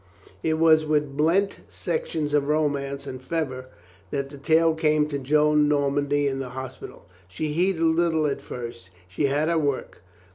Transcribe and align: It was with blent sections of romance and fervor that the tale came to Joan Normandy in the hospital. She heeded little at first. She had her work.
It 0.41 0.55
was 0.55 0.83
with 0.83 1.15
blent 1.15 1.57
sections 1.69 2.33
of 2.33 2.47
romance 2.47 3.05
and 3.05 3.21
fervor 3.21 3.67
that 4.09 4.29
the 4.29 4.39
tale 4.39 4.73
came 4.73 5.07
to 5.09 5.19
Joan 5.19 5.67
Normandy 5.67 6.25
in 6.27 6.39
the 6.39 6.49
hospital. 6.57 7.07
She 7.27 7.53
heeded 7.53 7.83
little 7.83 8.25
at 8.25 8.41
first. 8.41 8.89
She 9.07 9.27
had 9.27 9.47
her 9.47 9.59
work. 9.59 10.01